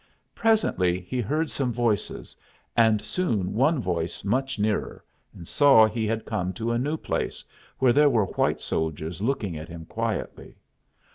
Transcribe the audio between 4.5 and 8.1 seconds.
nearer, and saw he had come to a new place, where there